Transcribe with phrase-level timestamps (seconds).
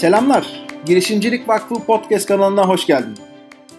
[0.00, 0.66] Selamlar.
[0.86, 3.14] Girişimcilik Vakfı Podcast kanalına hoş geldin.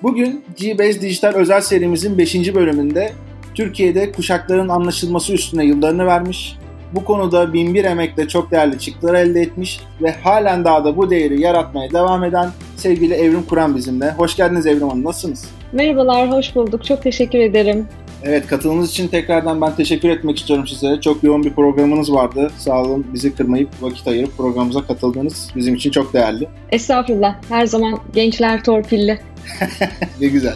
[0.03, 2.55] Bugün G-Base Dijital özel serimizin 5.
[2.55, 3.13] bölümünde
[3.55, 6.57] Türkiye'de kuşakların anlaşılması üstüne yıllarını vermiş,
[6.93, 11.41] bu konuda binbir emekle çok değerli çıktılar elde etmiş ve halen daha da bu değeri
[11.41, 12.49] yaratmaya devam eden
[12.81, 14.11] sevgili Evrim Kuran bizimle.
[14.11, 15.45] Hoş geldiniz Evrim Hanım, nasılsınız?
[15.71, 16.85] Merhabalar, hoş bulduk.
[16.85, 17.87] Çok teşekkür ederim.
[18.23, 21.01] Evet katılımınız için tekrardan ben teşekkür etmek istiyorum size.
[21.01, 22.51] Çok yoğun bir programınız vardı.
[22.57, 26.47] Sağ olun bizi kırmayıp vakit ayırıp programımıza katıldığınız bizim için çok değerli.
[26.71, 27.35] Estağfurullah.
[27.49, 29.19] Her zaman gençler torpilli.
[30.21, 30.55] ne güzel.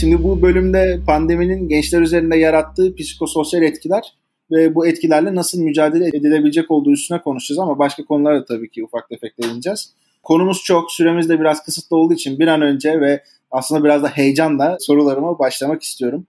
[0.00, 4.02] Şimdi bu bölümde pandeminin gençler üzerinde yarattığı psikososyal etkiler
[4.50, 8.84] ve bu etkilerle nasıl mücadele edilebilecek olduğu üstüne konuşacağız ama başka konulara da tabii ki
[8.84, 9.92] ufak tefek değineceğiz.
[10.22, 14.08] Konumuz çok, süremiz de biraz kısıtlı olduğu için bir an önce ve aslında biraz da
[14.08, 16.26] heyecanla sorularıma başlamak istiyorum.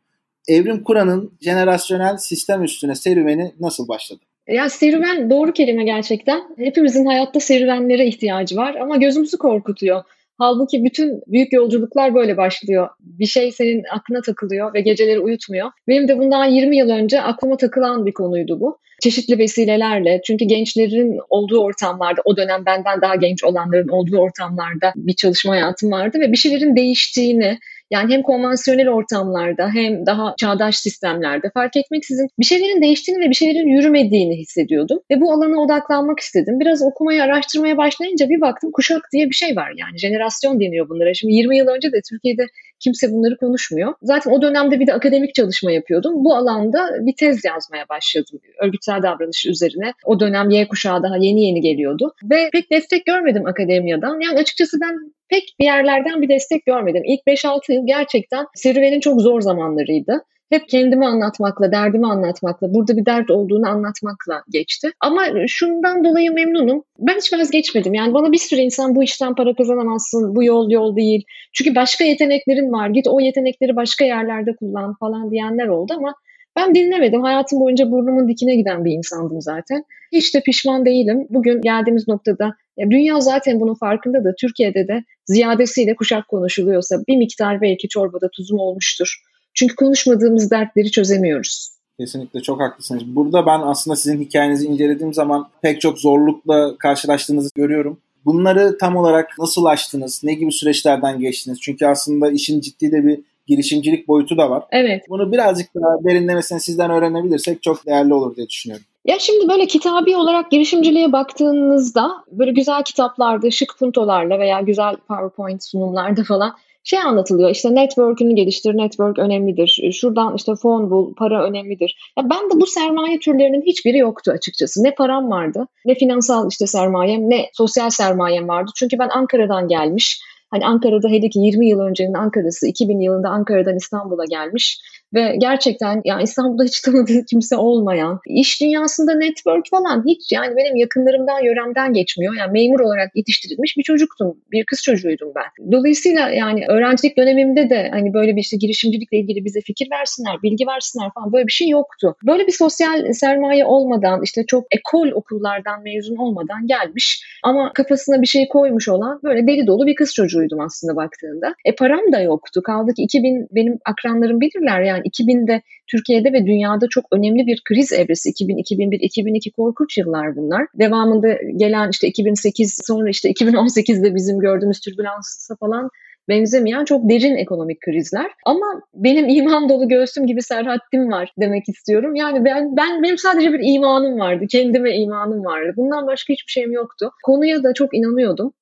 [0.47, 4.19] Evrim Kur'an'ın jenerasyonel sistem üstüne serüveni nasıl başladı?
[4.47, 6.43] Ya serüven doğru kelime gerçekten.
[6.57, 10.03] Hepimizin hayatta serüvenlere ihtiyacı var ama gözümüzü korkutuyor.
[10.37, 12.89] Halbuki bütün büyük yolculuklar böyle başlıyor.
[12.99, 15.71] Bir şey senin aklına takılıyor ve geceleri uyutmuyor.
[15.87, 18.77] Benim de bundan 20 yıl önce aklıma takılan bir konuydu bu.
[19.01, 25.13] Çeşitli vesilelerle çünkü gençlerin olduğu ortamlarda o dönem benden daha genç olanların olduğu ortamlarda bir
[25.13, 27.59] çalışma hayatım vardı ve bir şeylerin değiştiğini,
[27.95, 33.35] yani hem konvansiyonel ortamlarda hem daha çağdaş sistemlerde fark etmeksizin bir şeylerin değiştiğini ve bir
[33.35, 34.99] şeylerin yürümediğini hissediyordum.
[35.11, 36.59] Ve bu alana odaklanmak istedim.
[36.59, 39.71] Biraz okumaya, araştırmaya başlayınca bir baktım kuşak diye bir şey var.
[39.77, 41.13] Yani jenerasyon deniyor bunlara.
[41.13, 42.45] Şimdi 20 yıl önce de Türkiye'de
[42.79, 43.93] kimse bunları konuşmuyor.
[44.01, 46.13] Zaten o dönemde bir de akademik çalışma yapıyordum.
[46.25, 48.39] Bu alanda bir tez yazmaya başladım.
[48.63, 49.93] Örgütsel davranış üzerine.
[50.05, 52.13] O dönem Y kuşağı daha yeni yeni geliyordu.
[52.31, 54.19] Ve pek destek görmedim akademiyadan.
[54.19, 57.03] Yani açıkçası ben pek bir yerlerden bir destek görmedim.
[57.05, 63.05] İlk 5-6 yıl gerçekten serüvenin çok zor zamanlarıydı hep kendimi anlatmakla, derdimi anlatmakla, burada bir
[63.05, 64.91] dert olduğunu anlatmakla geçti.
[64.99, 66.83] Ama şundan dolayı memnunum.
[66.99, 67.93] Ben hiç vazgeçmedim.
[67.93, 71.23] Yani bana bir sürü insan bu işten para kazanamazsın, bu yol yol değil.
[71.53, 76.13] Çünkü başka yeteneklerin var, git o yetenekleri başka yerlerde kullan falan diyenler oldu ama
[76.55, 77.21] ben dinlemedim.
[77.21, 79.83] Hayatım boyunca burnumun dikine giden bir insandım zaten.
[80.11, 81.27] Hiç de pişman değilim.
[81.29, 82.55] Bugün geldiğimiz noktada
[82.89, 88.59] dünya zaten bunun farkında da Türkiye'de de ziyadesiyle kuşak konuşuluyorsa bir miktar belki çorbada tuzum
[88.59, 89.21] olmuştur.
[89.53, 91.69] Çünkü konuşmadığımız dertleri çözemiyoruz.
[91.99, 93.03] Kesinlikle çok haklısınız.
[93.05, 97.97] Burada ben aslında sizin hikayenizi incelediğim zaman pek çok zorlukla karşılaştığınızı görüyorum.
[98.25, 100.21] Bunları tam olarak nasıl aştınız?
[100.23, 101.61] Ne gibi süreçlerden geçtiniz?
[101.61, 104.63] Çünkü aslında işin ciddi de bir girişimcilik boyutu da var.
[104.71, 105.03] Evet.
[105.09, 108.85] Bunu birazcık daha derinlemesine sizden öğrenebilirsek çok değerli olur diye düşünüyorum.
[109.05, 115.63] Ya şimdi böyle kitabi olarak girişimciliğe baktığınızda böyle güzel kitaplarda, şık puntolarla veya güzel PowerPoint
[115.63, 119.91] sunumlarda falan şey anlatılıyor işte network'ünü geliştir, network önemlidir.
[119.93, 121.95] Şuradan işte fon bul, para önemlidir.
[122.17, 124.83] Ya ben de bu sermaye türlerinin hiçbiri yoktu açıkçası.
[124.83, 128.71] Ne param vardı, ne finansal işte sermayem, ne sosyal sermayem vardı.
[128.75, 133.75] Çünkü ben Ankara'dan gelmiş, Hani Ankara'da hele ki 20 yıl öncenin Ankara'sı 2000 yılında Ankara'dan
[133.75, 134.79] İstanbul'a gelmiş
[135.13, 140.75] ve gerçekten yani İstanbul'da hiç tanıdığı kimse olmayan, iş dünyasında network falan hiç yani benim
[140.75, 142.35] yakınlarımdan, yöremden geçmiyor.
[142.35, 144.37] Yani memur olarak yetiştirilmiş bir çocuktum.
[144.51, 145.71] Bir kız çocuğuydum ben.
[145.71, 150.67] Dolayısıyla yani öğrencilik dönemimde de hani böyle bir işte girişimcilikle ilgili bize fikir versinler, bilgi
[150.67, 152.15] versinler falan böyle bir şey yoktu.
[152.23, 158.27] Böyle bir sosyal sermaye olmadan işte çok ekol okullardan mezun olmadan gelmiş ama kafasına bir
[158.27, 161.55] şey koymuş olan böyle deli dolu bir kız çocuğuydum aslında baktığında.
[161.65, 162.61] E param da yoktu.
[162.63, 167.93] Kaldı ki 2000 benim akranlarım bilirler yani 2000'de Türkiye'de ve dünyada çok önemli bir kriz
[167.93, 168.29] evresi.
[168.29, 170.67] 2000, 2001, 2002 korkunç yıllar bunlar.
[170.79, 175.89] Devamında gelen işte 2008 sonra işte 2018'de bizim gördüğümüz türbülansa falan
[176.29, 178.31] benzemeyen çok derin ekonomik krizler.
[178.45, 182.15] Ama benim iman dolu göğsüm gibi serhattim var demek istiyorum.
[182.15, 184.45] Yani ben, ben benim sadece bir imanım vardı.
[184.49, 185.73] Kendime imanım vardı.
[185.77, 187.11] Bundan başka hiçbir şeyim yoktu.
[187.23, 188.53] Konuya da çok inanıyordum.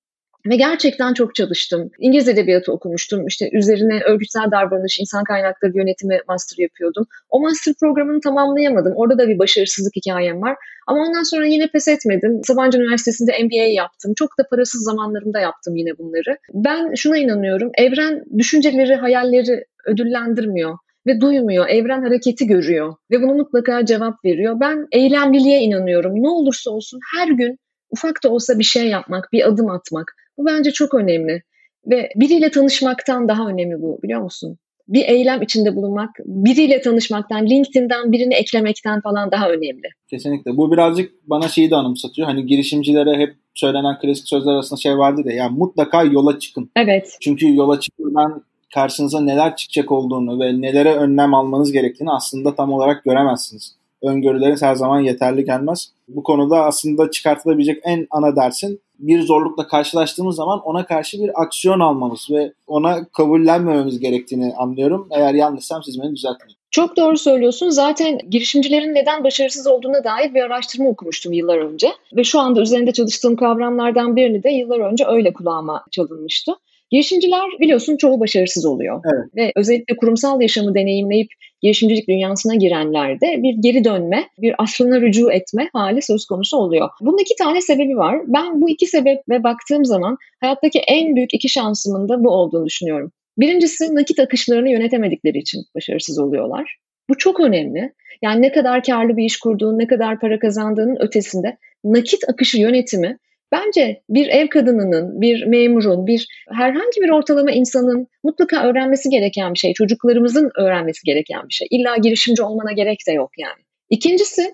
[0.49, 1.91] Ve gerçekten çok çalıştım.
[1.99, 3.27] İngiliz edebiyatı okumuştum.
[3.27, 7.05] İşte üzerine örgütsel davranış, insan kaynakları yönetimi master yapıyordum.
[7.29, 8.93] O master programını tamamlayamadım.
[8.95, 10.55] Orada da bir başarısızlık hikayem var.
[10.87, 12.41] Ama ondan sonra yine pes etmedim.
[12.43, 14.13] Sabancı Üniversitesi'nde MBA yaptım.
[14.17, 16.37] Çok da parasız zamanlarımda yaptım yine bunları.
[16.53, 17.71] Ben şuna inanıyorum.
[17.77, 21.67] Evren düşünceleri, hayalleri ödüllendirmiyor ve duymuyor.
[21.67, 24.59] Evren hareketi görüyor ve bunu mutlaka cevap veriyor.
[24.59, 26.23] Ben eylemliliğe inanıyorum.
[26.23, 27.59] Ne olursa olsun her gün
[27.91, 30.15] ufak da olsa bir şey yapmak, bir adım atmak.
[30.37, 31.43] Bu bence çok önemli.
[31.85, 34.57] Ve biriyle tanışmaktan daha önemli bu biliyor musun?
[34.87, 39.87] bir eylem içinde bulunmak, biriyle tanışmaktan, LinkedIn'den birini eklemekten falan daha önemli.
[40.09, 40.57] Kesinlikle.
[40.57, 42.27] Bu birazcık bana şeyi de anımsatıyor.
[42.27, 45.33] Hani girişimcilere hep söylenen klasik sözler arasında şey vardır ya.
[45.33, 46.71] Yani mutlaka yola çıkın.
[46.75, 47.17] Evet.
[47.21, 48.43] Çünkü yola çıkmadan
[48.73, 53.75] karşınıza neler çıkacak olduğunu ve nelere önlem almanız gerektiğini aslında tam olarak göremezsiniz.
[54.01, 55.91] Öngörüleriniz her zaman yeterli gelmez.
[56.07, 61.79] Bu konuda aslında çıkartılabilecek en ana dersin bir zorlukla karşılaştığımız zaman ona karşı bir aksiyon
[61.79, 65.07] almamız ve ona kabullenmememiz gerektiğini anlıyorum.
[65.11, 66.47] Eğer yanlışsam siz beni düzeltin.
[66.71, 67.69] Çok doğru söylüyorsun.
[67.69, 71.87] Zaten girişimcilerin neden başarısız olduğuna dair bir araştırma okumuştum yıllar önce.
[72.15, 76.51] Ve şu anda üzerinde çalıştığım kavramlardan birini de yıllar önce öyle kulağıma çalınmıştı.
[76.91, 79.01] Girişimciler biliyorsun çoğu başarısız oluyor.
[79.05, 79.35] Evet.
[79.35, 81.27] Ve özellikle kurumsal yaşamı deneyimleyip
[81.63, 86.89] girişimcilik dünyasına girenlerde bir geri dönme, bir aslına rücu etme hali söz konusu oluyor.
[87.01, 88.21] Bunun iki tane sebebi var.
[88.27, 93.11] Ben bu iki sebebe baktığım zaman hayattaki en büyük iki şansımın da bu olduğunu düşünüyorum.
[93.37, 96.77] Birincisi nakit akışlarını yönetemedikleri için başarısız oluyorlar.
[97.09, 97.93] Bu çok önemli.
[98.21, 103.17] Yani ne kadar karlı bir iş kurduğun, ne kadar para kazandığının ötesinde nakit akışı yönetimi
[103.53, 109.59] Bence bir ev kadınının, bir memurun, bir herhangi bir ortalama insanın mutlaka öğrenmesi gereken bir
[109.59, 109.73] şey.
[109.73, 111.67] Çocuklarımızın öğrenmesi gereken bir şey.
[111.71, 113.63] İlla girişimci olmana gerek de yok yani.
[113.89, 114.53] İkincisi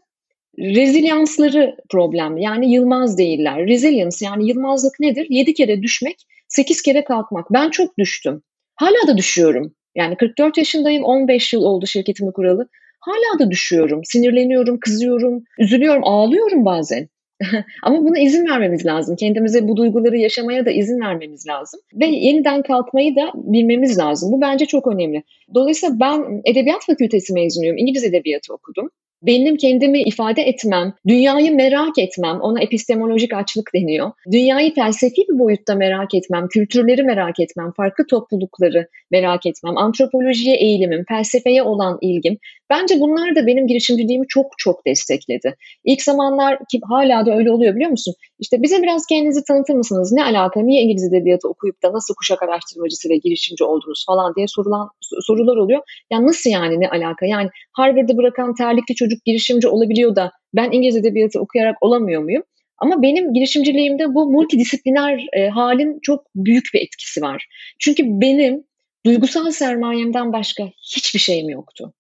[0.60, 2.44] rezilyansları problemli.
[2.44, 3.68] Yani yılmaz değiller.
[3.68, 5.28] Resilience yani yılmazlık nedir?
[5.30, 6.16] 7 kere düşmek,
[6.48, 7.46] 8 kere kalkmak.
[7.52, 8.42] Ben çok düştüm.
[8.76, 9.74] Hala da düşüyorum.
[9.96, 12.70] Yani 44 yaşındayım, 15 yıl oldu şirketimi kuralı.
[13.00, 17.10] Hala da düşüyorum, sinirleniyorum, kızıyorum, üzülüyorum, ağlıyorum bazen.
[17.84, 19.16] Ama buna izin vermemiz lazım.
[19.16, 21.80] Kendimize bu duyguları yaşamaya da izin vermemiz lazım.
[21.94, 24.32] Ve yeniden kalkmayı da bilmemiz lazım.
[24.32, 25.24] Bu bence çok önemli.
[25.54, 27.78] Dolayısıyla ben Edebiyat Fakültesi mezunuyum.
[27.78, 28.90] İngiliz Edebiyatı okudum
[29.24, 34.12] benim kendimi ifade etmem, dünyayı merak etmem, ona epistemolojik açlık deniyor.
[34.32, 41.06] Dünyayı felsefi bir boyutta merak etmem, kültürleri merak etmem, farklı toplulukları merak etmem, antropolojiye eğilimim,
[41.08, 42.38] felsefeye olan ilgim.
[42.70, 45.56] Bence bunlar da benim girişimciliğimi çok çok destekledi.
[45.84, 48.14] İlk zamanlar ki hala da öyle oluyor biliyor musun?
[48.40, 50.12] İşte bize biraz kendinizi tanıtır mısınız?
[50.12, 50.62] Ne alaka?
[50.62, 54.90] Niye İngiliz Edebiyatı okuyup da nasıl kuşak araştırmacısı ve girişimci oldunuz falan diye sorulan
[55.28, 55.82] sorular oluyor.
[56.12, 57.26] Ya nasıl yani ne alaka?
[57.26, 62.44] Yani Harvard'ı bırakan terlikli çocuk girişimci olabiliyor da ben İngiliz Edebiyatı okuyarak olamıyor muyum?
[62.78, 67.46] Ama benim girişimciliğimde bu multidisipliner e, halin çok büyük bir etkisi var.
[67.80, 68.64] Çünkü benim
[69.06, 70.64] duygusal sermayemden başka
[70.96, 71.94] hiçbir şeyim yoktu.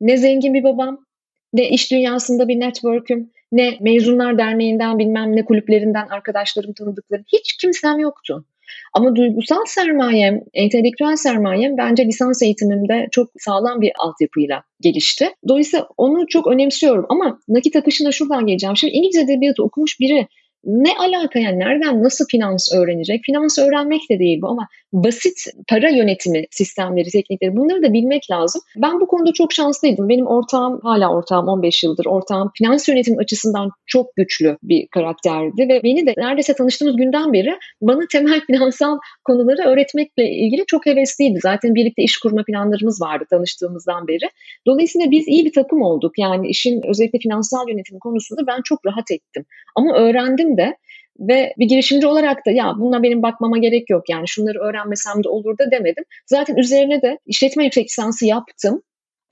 [0.00, 1.04] Ne zengin bir babam,
[1.52, 7.98] ne iş dünyasında bir network'üm, ne mezunlar derneğinden bilmem ne kulüplerinden arkadaşlarım tanıdıklarım hiç kimsem
[7.98, 8.44] yoktu.
[8.92, 15.28] Ama duygusal sermayem, entelektüel sermayem bence lisans eğitimimde çok sağlam bir altyapıyla gelişti.
[15.48, 18.76] Dolayısıyla onu çok önemsiyorum ama nakit akışına şuradan geleceğim.
[18.76, 20.26] Şimdi İngiliz edebiyatı okumuş biri
[20.64, 23.24] ne alaka yani nereden nasıl finans öğrenecek?
[23.24, 28.62] Finans öğrenmek de değil bu ama basit para yönetimi sistemleri, teknikleri bunları da bilmek lazım.
[28.76, 30.08] Ben bu konuda çok şanslıydım.
[30.08, 35.80] Benim ortağım hala ortağım 15 yıldır ortağım finans yönetimi açısından çok güçlü bir karakterdi ve
[35.82, 41.38] beni de neredeyse tanıştığımız günden beri bana temel finansal konuları öğretmekle ilgili çok hevesliydi.
[41.42, 44.28] Zaten birlikte iş kurma planlarımız vardı tanıştığımızdan beri.
[44.66, 46.12] Dolayısıyla biz iyi bir takım olduk.
[46.18, 49.44] Yani işin özellikle finansal yönetim konusunda ben çok rahat ettim.
[49.76, 50.76] Ama öğrendim de
[51.20, 55.28] ve bir girişimci olarak da ya bununla benim bakmama gerek yok yani şunları öğrenmesem de
[55.28, 56.04] olur da demedim.
[56.26, 58.82] Zaten üzerine de işletme yüksek lisansı yaptım.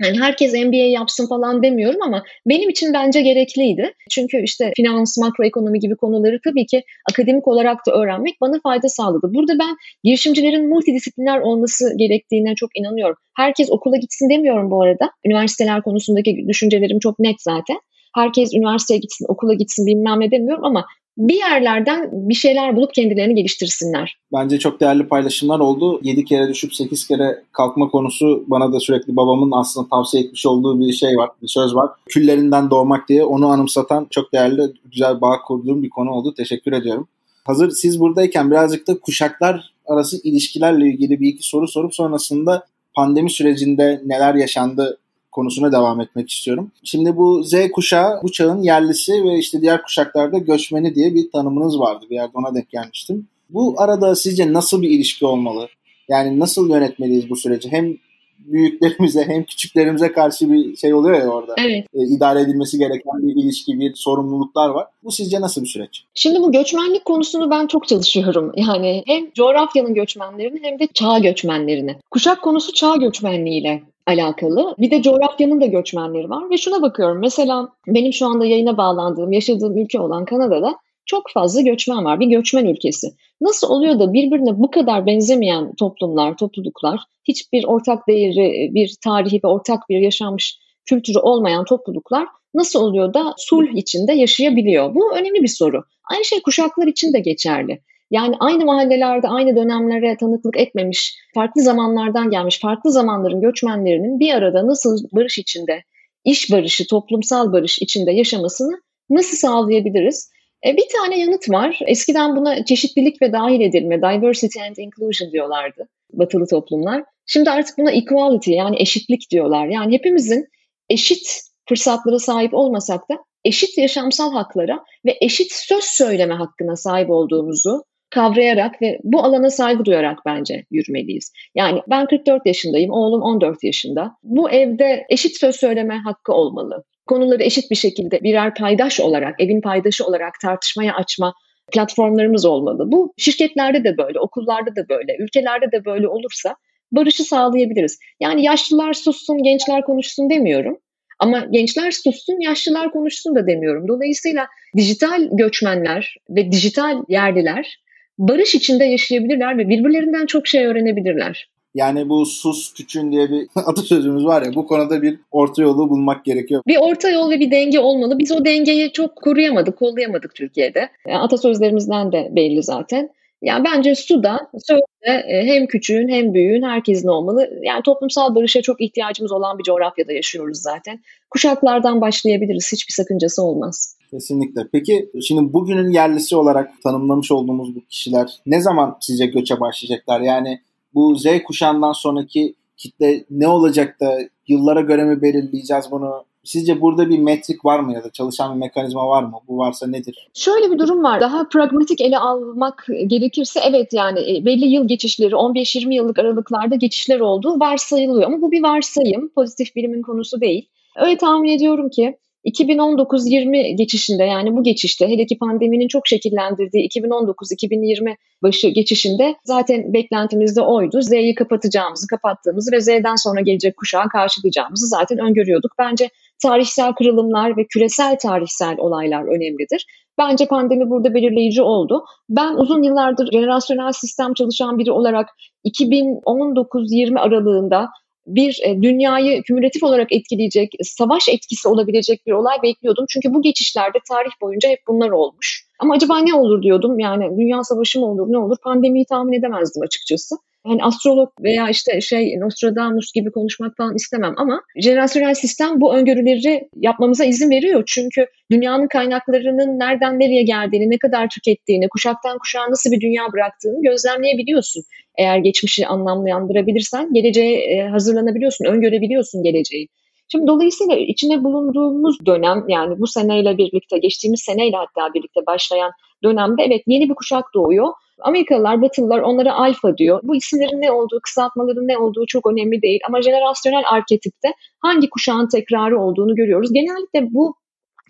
[0.02, 3.92] Yani herkes MBA yapsın falan demiyorum ama benim için bence gerekliydi.
[4.10, 9.34] Çünkü işte finans, makroekonomi gibi konuları tabii ki akademik olarak da öğrenmek bana fayda sağladı.
[9.34, 13.16] Burada ben girişimcilerin multidisipliner olması gerektiğine çok inanıyorum.
[13.36, 15.10] Herkes okula gitsin demiyorum bu arada.
[15.26, 17.76] Üniversiteler konusundaki düşüncelerim çok net zaten
[18.14, 20.86] herkes üniversiteye gitsin, okula gitsin bilmem ne demiyorum ama
[21.18, 24.18] bir yerlerden bir şeyler bulup kendilerini geliştirsinler.
[24.32, 26.00] Bence çok değerli paylaşımlar oldu.
[26.02, 30.80] 7 kere düşüp 8 kere kalkma konusu bana da sürekli babamın aslında tavsiye etmiş olduğu
[30.80, 31.90] bir şey var, bir söz var.
[32.06, 36.34] Küllerinden doğmak diye onu anımsatan çok değerli, güzel bağ kurduğum bir konu oldu.
[36.36, 37.08] Teşekkür ediyorum.
[37.44, 43.30] Hazır siz buradayken birazcık da kuşaklar arası ilişkilerle ilgili bir iki soru sorup sonrasında pandemi
[43.30, 44.98] sürecinde neler yaşandı
[45.38, 46.70] konusuna devam etmek istiyorum.
[46.84, 51.80] Şimdi bu Z kuşağı bu çağın yerlisi ve işte diğer kuşaklarda göçmeni diye bir tanımınız
[51.80, 52.06] vardı.
[52.10, 53.26] Bir yerde ona denk gelmiştim.
[53.50, 55.68] Bu arada sizce nasıl bir ilişki olmalı?
[56.08, 57.72] Yani nasıl yönetmeliyiz bu süreci?
[57.72, 57.96] Hem
[58.38, 61.54] büyüklerimize hem küçüklerimize karşı bir şey oluyor ya orada.
[61.58, 61.86] Evet.
[61.94, 64.86] E, idare edilmesi gereken bir ilişki, bir sorumluluklar var.
[65.04, 66.04] Bu sizce nasıl bir süreç?
[66.14, 68.52] Şimdi bu göçmenlik konusunu ben çok çalışıyorum.
[68.56, 71.96] Yani hem coğrafyanın göçmenlerini hem de çağ göçmenlerini.
[72.10, 74.74] Kuşak konusu çağ göçmenliğiyle alakalı.
[74.78, 77.18] Bir de coğrafyanın da göçmenleri var ve şuna bakıyorum.
[77.20, 82.20] Mesela benim şu anda yayına bağlandığım, yaşadığım ülke olan Kanada'da çok fazla göçmen var.
[82.20, 83.06] Bir göçmen ülkesi.
[83.40, 89.48] Nasıl oluyor da birbirine bu kadar benzemeyen toplumlar, topluluklar, hiçbir ortak değeri, bir tarihi ve
[89.48, 94.94] ortak bir yaşanmış kültürü olmayan topluluklar nasıl oluyor da sulh içinde yaşayabiliyor?
[94.94, 95.82] Bu önemli bir soru.
[96.10, 97.82] Aynı şey kuşaklar için de geçerli.
[98.10, 104.66] Yani aynı mahallelerde aynı dönemlere tanıklık etmemiş, farklı zamanlardan gelmiş, farklı zamanların göçmenlerinin bir arada
[104.66, 105.82] nasıl barış içinde,
[106.24, 110.30] iş barışı, toplumsal barış içinde yaşamasını nasıl sağlayabiliriz?
[110.66, 111.78] E, bir tane yanıt var.
[111.86, 117.04] Eskiden buna çeşitlilik ve dahil edilme, diversity and inclusion diyorlardı batılı toplumlar.
[117.26, 119.66] Şimdi artık buna equality yani eşitlik diyorlar.
[119.66, 120.48] Yani hepimizin
[120.88, 127.84] eşit fırsatlara sahip olmasak da eşit yaşamsal haklara ve eşit söz söyleme hakkına sahip olduğumuzu
[128.10, 131.32] kavrayarak ve bu alana saygı duyarak bence yürümeliyiz.
[131.54, 134.16] Yani ben 44 yaşındayım, oğlum 14 yaşında.
[134.22, 136.84] Bu evde eşit söz söyleme hakkı olmalı.
[137.06, 141.34] Konuları eşit bir şekilde birer paydaş olarak, evin paydaşı olarak tartışmaya açma
[141.72, 142.92] platformlarımız olmalı.
[142.92, 146.56] Bu şirketlerde de böyle, okullarda da böyle, ülkelerde de böyle olursa
[146.92, 147.98] barışı sağlayabiliriz.
[148.20, 150.78] Yani yaşlılar sussun, gençler konuşsun demiyorum.
[151.18, 153.88] Ama gençler sussun, yaşlılar konuşsun da demiyorum.
[153.88, 154.46] Dolayısıyla
[154.76, 157.78] dijital göçmenler ve dijital yerliler
[158.18, 161.48] barış içinde yaşayabilirler ve birbirlerinden çok şey öğrenebilirler.
[161.74, 166.24] Yani bu sus küçün diye bir atasözümüz var ya bu konuda bir orta yolu bulmak
[166.24, 166.62] gerekiyor.
[166.66, 168.18] Bir orta yol ve bir denge olmalı.
[168.18, 170.88] Biz o dengeyi çok koruyamadık, kollayamadık Türkiye'de.
[171.08, 173.10] Yani atasözlerimizden de belli zaten.
[173.42, 177.50] Yani bence su da sözde e, hem küçüğün hem büyüğün herkesin olmalı.
[177.62, 181.00] Yani toplumsal barışa çok ihtiyacımız olan bir coğrafyada yaşıyoruz zaten.
[181.30, 182.72] Kuşaklardan başlayabiliriz.
[182.72, 183.97] Hiçbir sakıncası olmaz.
[184.10, 184.68] Kesinlikle.
[184.72, 190.20] Peki şimdi bugünün yerlisi olarak tanımlamış olduğumuz bu kişiler ne zaman sizce göçe başlayacaklar?
[190.20, 190.60] Yani
[190.94, 196.24] bu Z kuşağından sonraki kitle ne olacak da yıllara göre mi belirleyeceğiz bunu?
[196.44, 199.32] Sizce burada bir metrik var mı ya da çalışan bir mekanizma var mı?
[199.48, 200.28] Bu varsa nedir?
[200.34, 201.20] Şöyle bir durum var.
[201.20, 207.20] Daha pragmatik ele almak gerekirse evet yani e, belli yıl geçişleri 15-20 yıllık aralıklarda geçişler
[207.20, 208.22] olduğu varsayılıyor.
[208.22, 209.28] Ama bu bir varsayım.
[209.28, 210.68] Pozitif bilimin konusu değil.
[210.96, 218.16] Öyle tahmin ediyorum ki 2019-20 geçişinde yani bu geçişte hele ki pandeminin çok şekillendirdiği 2019-2020
[218.42, 221.02] başı geçişinde zaten beklentimiz de oydu.
[221.02, 225.72] Z'yi kapatacağımızı, kapattığımızı ve Z'den sonra gelecek kuşağı karşılayacağımızı zaten öngörüyorduk.
[225.78, 226.08] Bence
[226.42, 229.86] tarihsel kırılımlar ve küresel tarihsel olaylar önemlidir.
[230.18, 232.04] Bence pandemi burada belirleyici oldu.
[232.28, 235.28] Ben uzun yıllardır jenerasyonel sistem çalışan biri olarak
[235.64, 237.88] 2019-20 aralığında
[238.28, 243.04] bir e, dünyayı kümülatif olarak etkileyecek, savaş etkisi olabilecek bir olay bekliyordum.
[243.08, 245.64] Çünkü bu geçişlerde tarih boyunca hep bunlar olmuş.
[245.78, 246.98] Ama acaba ne olur diyordum.
[246.98, 250.34] Yani dünya savaşı mı olur ne olur pandemiyi tahmin edemezdim açıkçası.
[250.66, 256.68] Yani astrolog veya işte şey Nostradamus gibi konuşmak falan istemem ama jenerasyonel sistem bu öngörüleri
[256.76, 257.82] yapmamıza izin veriyor.
[257.86, 263.82] Çünkü dünyanın kaynaklarının nereden nereye geldiğini, ne kadar tükettiğini, kuşaktan kuşağa nasıl bir dünya bıraktığını
[263.82, 264.82] gözlemleyebiliyorsun.
[265.18, 269.88] Eğer geçmişi anlamlandırabilirsen geleceğe e, hazırlanabiliyorsun, öngörebiliyorsun geleceği.
[270.32, 275.90] Şimdi dolayısıyla içine bulunduğumuz dönem yani bu seneyle birlikte, geçtiğimiz seneyle hatta birlikte başlayan
[276.24, 277.88] dönemde evet yeni bir kuşak doğuyor.
[278.20, 280.20] Amerikalılar, Batılılar onlara alfa diyor.
[280.22, 283.00] Bu isimlerin ne olduğu, kısaltmaların ne olduğu çok önemli değil.
[283.08, 284.48] Ama jenerasyonel arketipte
[284.80, 286.72] hangi kuşağın tekrarı olduğunu görüyoruz.
[286.72, 287.54] Genellikle bu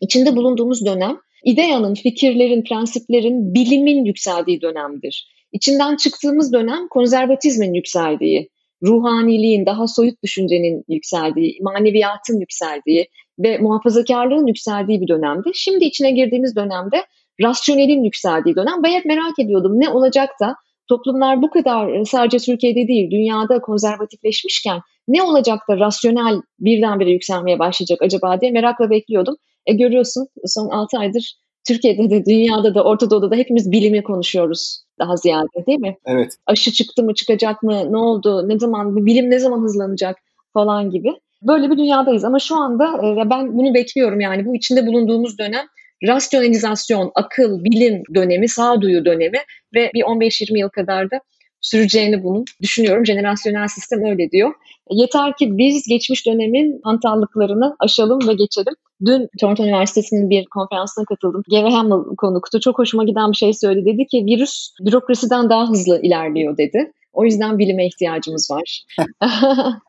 [0.01, 5.29] içinde bulunduğumuz dönem ideyanın, fikirlerin, prensiplerin, bilimin yükseldiği dönemdir.
[5.53, 8.51] İçinden çıktığımız dönem konservatizmin yükseldiği,
[8.83, 15.51] ruhaniliğin, daha soyut düşüncenin yükseldiği, maneviyatın yükseldiği ve muhafazakarlığın yükseldiği bir dönemde.
[15.55, 17.05] Şimdi içine girdiğimiz dönemde
[17.43, 18.83] rasyonelin yükseldiği dönem.
[18.83, 20.57] Ben hep merak ediyordum ne olacak da
[20.89, 27.59] toplumlar bu kadar e, sadece Türkiye'de değil dünyada konservatifleşmişken ne olacak da rasyonel birdenbire yükselmeye
[27.59, 29.37] başlayacak acaba diye merakla bekliyordum.
[29.67, 31.35] E görüyorsun son 6 aydır
[31.69, 35.97] Türkiye'de de dünyada da Orta Doğu'da da hepimiz bilimi konuşuyoruz daha ziyade değil mi?
[36.07, 36.33] Evet.
[36.47, 40.17] Aşı çıktı mı çıkacak mı ne oldu ne zaman bilim ne zaman hızlanacak
[40.55, 41.13] falan gibi.
[41.43, 45.67] Böyle bir dünyadayız ama şu anda e, ben bunu bekliyorum yani bu içinde bulunduğumuz dönem
[46.07, 49.39] rasyonalizasyon, akıl, bilim dönemi, sağduyu dönemi
[49.75, 51.21] ve bir 15-20 yıl kadar da
[51.61, 53.07] süreceğini bunun düşünüyorum.
[53.07, 54.55] Jenerasyonel sistem öyle diyor.
[54.91, 58.75] Yeter ki biz geçmiş dönemin hantallıklarını aşalım ve geçelim.
[59.07, 61.43] Dün Toronto Üniversitesi'nin bir konferansına katıldım.
[61.51, 62.61] Gary Hamel konuktu.
[62.61, 63.87] Çok hoşuma giden bir şey söyledi.
[63.87, 66.93] Dedi ki virüs bürokrasiden daha hızlı ilerliyor dedi.
[67.13, 68.85] O yüzden bilime ihtiyacımız var.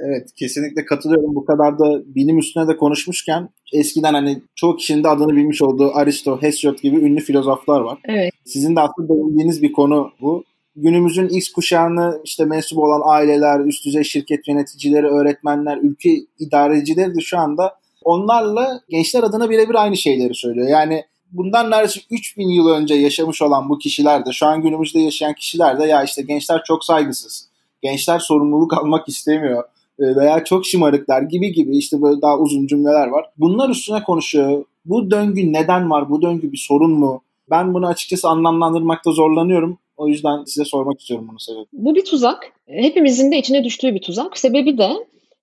[0.00, 1.34] Evet kesinlikle katılıyorum.
[1.34, 5.90] Bu kadar da bilim üstüne de konuşmuşken eskiden hani çoğu kişinin de adını bilmiş olduğu
[5.94, 7.98] Aristo, Hesiod gibi ünlü filozoflar var.
[8.04, 8.32] Evet.
[8.44, 10.44] Sizin de aslında değindiğiniz bir konu bu.
[10.76, 17.20] Günümüzün X kuşağını işte mensup olan aileler, üst düzey şirket yöneticileri, öğretmenler, ülke idarecileri de
[17.20, 17.74] şu anda
[18.04, 20.68] onlarla gençler adına birebir aynı şeyleri söylüyor.
[20.68, 25.34] Yani bundan neredeyse 3000 yıl önce yaşamış olan bu kişiler de şu an günümüzde yaşayan
[25.34, 27.48] kişiler de ya işte gençler çok saygısız.
[27.82, 29.64] Gençler sorumluluk almak istemiyor
[30.00, 33.24] veya çok şımarıklar gibi gibi işte böyle daha uzun cümleler var.
[33.36, 34.64] Bunlar üstüne konuşuyor.
[34.84, 36.10] Bu döngü neden var?
[36.10, 37.22] Bu döngü bir sorun mu?
[37.50, 39.78] Ben bunu açıkçası anlamlandırmakta zorlanıyorum.
[39.96, 41.66] O yüzden size sormak istiyorum bunu sebebi.
[41.72, 42.52] Bu bir tuzak.
[42.66, 44.38] Hepimizin de içine düştüğü bir tuzak.
[44.38, 44.90] Sebebi de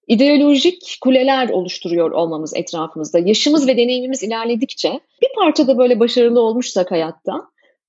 [0.07, 3.19] ideolojik kuleler oluşturuyor olmamız etrafımızda.
[3.19, 7.41] Yaşımız ve deneyimimiz ilerledikçe bir parçada böyle başarılı olmuşsak hayatta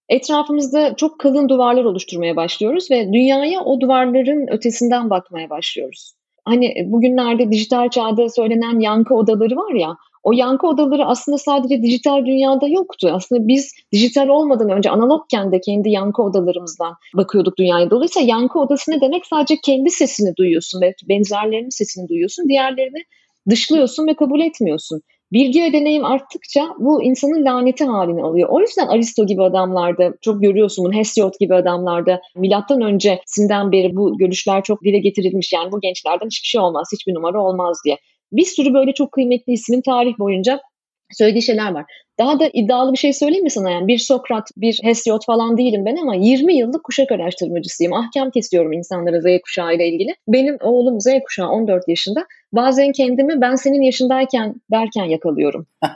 [0.09, 6.13] etrafımızda çok kalın duvarlar oluşturmaya başlıyoruz ve dünyaya o duvarların ötesinden bakmaya başlıyoruz.
[6.47, 12.27] Hani bugünlerde dijital çağda söylenen yankı odaları var ya o yankı odaları aslında sadece dijital
[12.27, 13.11] dünyada yoktu.
[13.13, 17.91] Aslında biz dijital olmadan önce analogken de kendi yankı odalarımızdan bakıyorduk dünyaya.
[17.91, 19.27] Dolayısıyla yankı odası ne demek?
[19.27, 22.49] Sadece kendi sesini duyuyorsun ve benzerlerinin sesini duyuyorsun.
[22.49, 23.03] Diğerlerini
[23.51, 25.01] dışlıyorsun ve kabul etmiyorsun.
[25.33, 28.49] Bilgi ve deneyim arttıkça bu insanın laneti halini alıyor.
[28.53, 34.19] O yüzden Aristo gibi adamlarda çok görüyorsun bunu Hesiod gibi adamlarda milattan öncesinden beri bu
[34.19, 35.53] görüşler çok dile getirilmiş.
[35.53, 37.99] Yani bu gençlerden hiçbir şey olmaz, hiçbir numara olmaz diye.
[38.33, 40.61] Bir sürü böyle çok kıymetli ismin tarih boyunca
[41.13, 41.85] söylediği şeyler var.
[42.19, 43.71] Daha da iddialı bir şey söyleyeyim mi sana?
[43.71, 47.93] Yani bir Sokrat, bir Hesiod falan değilim ben ama 20 yıllık kuşak araştırmacısıyım.
[47.93, 50.15] Ahkam kesiyorum insanlara Z kuşağı ile ilgili.
[50.29, 52.27] Benim oğlum Z kuşağı 14 yaşında.
[52.53, 55.67] Bazen kendimi ben senin yaşındayken derken yakalıyorum.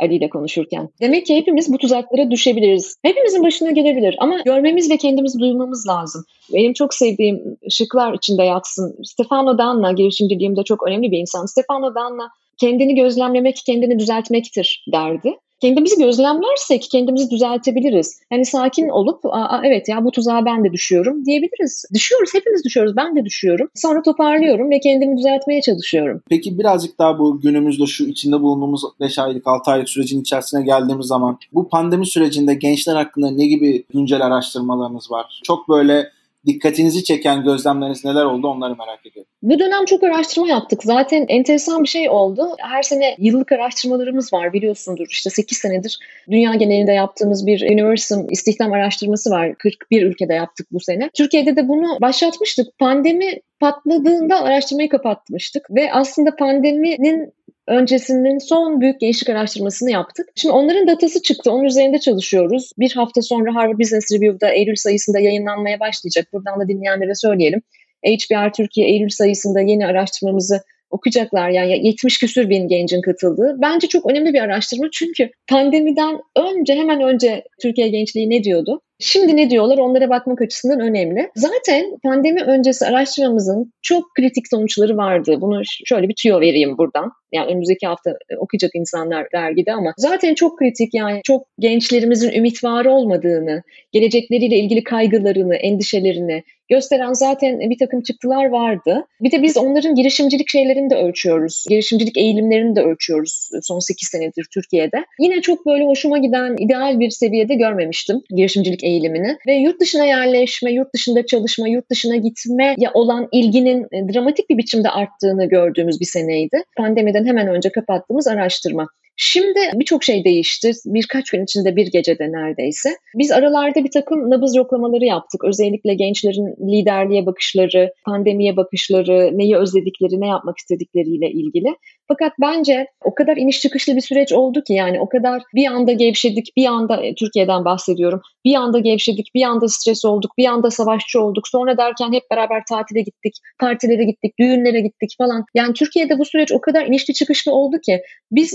[0.00, 0.88] Ali ile konuşurken.
[1.00, 2.96] Demek ki hepimiz bu tuzaklara düşebiliriz.
[3.02, 6.24] Hepimizin başına gelebilir ama görmemiz ve kendimizi duymamız lazım.
[6.52, 8.96] Benim çok sevdiğim şıklar içinde yatsın.
[9.04, 11.46] Stefano Danna girişimciliğimde çok önemli bir insan.
[11.46, 15.34] Stefano Danna kendini gözlemlemek kendini düzeltmektir derdi
[15.64, 18.20] kendimizi gözlemlersek kendimizi düzeltebiliriz.
[18.32, 21.84] Yani sakin olup Aa, evet ya bu tuzağa ben de düşüyorum diyebiliriz.
[21.94, 23.68] Düşüyoruz hepimiz düşüyoruz ben de düşüyorum.
[23.74, 26.20] Sonra toparlıyorum ve kendimi düzeltmeye çalışıyorum.
[26.30, 31.06] Peki birazcık daha bu günümüzde şu içinde bulunduğumuz 5 aylık 6 aylık sürecin içerisine geldiğimiz
[31.06, 35.40] zaman bu pandemi sürecinde gençler hakkında ne gibi güncel araştırmalarınız var?
[35.44, 36.08] Çok böyle
[36.46, 39.30] dikkatinizi çeken gözlemleriniz neler oldu onları merak ediyorum.
[39.42, 40.82] Bu dönem çok araştırma yaptık.
[40.82, 42.48] Zaten enteresan bir şey oldu.
[42.58, 45.06] Her sene yıllık araştırmalarımız var biliyorsundur.
[45.10, 45.98] İşte 8 senedir
[46.30, 49.54] dünya genelinde yaptığımız bir Universum istihdam araştırması var.
[49.58, 51.10] 41 ülkede yaptık bu sene.
[51.14, 52.78] Türkiye'de de bunu başlatmıştık.
[52.78, 57.32] Pandemi patladığında araştırmayı kapatmıştık ve aslında pandeminin
[57.68, 60.28] öncesinin son büyük gençlik araştırmasını yaptık.
[60.34, 61.52] Şimdi onların datası çıktı.
[61.52, 62.70] Onun üzerinde çalışıyoruz.
[62.78, 66.28] Bir hafta sonra Harvard Business Review'da Eylül sayısında yayınlanmaya başlayacak.
[66.32, 67.62] Buradan da dinleyenlere söyleyelim.
[68.06, 71.48] HBR Türkiye Eylül sayısında yeni araştırmamızı okuyacaklar.
[71.48, 73.56] Yani 70 küsür bin gencin katıldığı.
[73.62, 78.80] Bence çok önemli bir araştırma çünkü pandemiden önce hemen önce Türkiye gençliği ne diyordu?
[79.06, 81.30] Şimdi ne diyorlar onlara bakmak açısından önemli.
[81.36, 85.36] Zaten pandemi öncesi araştırmamızın çok kritik sonuçları vardı.
[85.40, 87.12] Bunu şöyle bir tüyo vereyim buradan.
[87.32, 92.64] Yani önümüzdeki hafta e, okuyacak insanlar dergide ama zaten çok kritik yani çok gençlerimizin ümit
[92.64, 93.62] var olmadığını,
[93.92, 96.42] gelecekleriyle ilgili kaygılarını, endişelerini
[96.74, 99.06] gösteren zaten bir takım çıktılar vardı.
[99.20, 101.64] Bir de biz onların girişimcilik şeylerini de ölçüyoruz.
[101.68, 105.04] Girişimcilik eğilimlerini de ölçüyoruz son 8 senedir Türkiye'de.
[105.18, 109.36] Yine çok böyle hoşuma giden ideal bir seviyede görmemiştim girişimcilik eğilimini.
[109.46, 114.50] Ve yurt dışına yerleşme, yurt dışında çalışma, yurt dışına gitme ya olan ilginin e, dramatik
[114.50, 116.62] bir biçimde arttığını gördüğümüz bir seneydi.
[116.76, 118.86] Pandemiden hemen önce kapattığımız araştırma.
[119.16, 120.72] Şimdi birçok şey değişti.
[120.86, 122.88] Birkaç gün içinde bir gecede neredeyse.
[123.14, 125.44] Biz aralarda bir takım nabız yoklamaları yaptık.
[125.44, 131.76] Özellikle gençlerin liderliğe bakışları, pandemiye bakışları, neyi özledikleri, ne yapmak istedikleriyle ilgili.
[132.08, 135.92] Fakat bence o kadar iniş çıkışlı bir süreç oldu ki yani o kadar bir anda
[135.92, 138.20] gevşedik, bir anda e, Türkiye'den bahsediyorum.
[138.44, 141.48] Bir anda gevşedik, bir anda stres olduk, bir anda savaşçı olduk.
[141.48, 145.44] Sonra derken hep beraber tatile gittik, partilere gittik, düğünlere gittik falan.
[145.54, 148.00] Yani Türkiye'de bu süreç o kadar inişli çıkışlı oldu ki
[148.30, 148.54] biz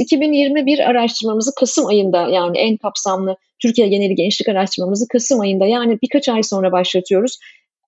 [0.49, 6.29] 2021 araştırmamızı Kasım ayında yani en kapsamlı Türkiye geneli gençlik araştırmamızı Kasım ayında yani birkaç
[6.29, 7.39] ay sonra başlatıyoruz.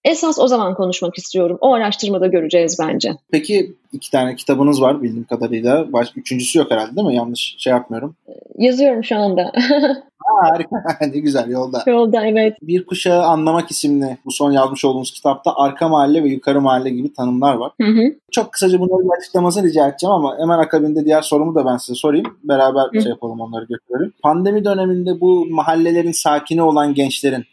[0.04, 1.58] Esas o zaman konuşmak istiyorum.
[1.62, 3.12] O araştırmada göreceğiz bence.
[3.32, 5.94] Peki iki tane kitabınız var bildiğim kadarıyla.
[5.94, 7.16] Baş, üçüncüsü yok herhalde değil mi?
[7.16, 8.16] Yanlış şey yapmıyorum.
[8.58, 9.52] Yazıyorum şu anda.
[10.32, 10.76] Aa, harika.
[11.14, 11.84] ne güzel yolda.
[11.88, 12.58] Yolda evet.
[12.62, 17.14] Bir Kuşağı Anlamak isimli bu son yazmış olduğunuz kitapta arka mahalle ve yukarı mahalle gibi
[17.14, 17.72] tanımlar var.
[17.82, 18.16] Hı hı.
[18.32, 21.96] Çok kısaca bunları bir açıklamasını rica edeceğim ama hemen akabinde diğer sorumu da ben size
[21.96, 22.38] sorayım.
[22.44, 23.02] Beraber hı.
[23.02, 24.14] şey yapalım onları götürelim.
[24.24, 27.46] Pandemi döneminde bu mahallelerin sakini olan gençlerin